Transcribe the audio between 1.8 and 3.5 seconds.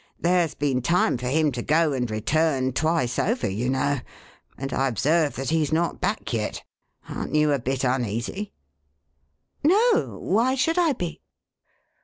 and return twice over,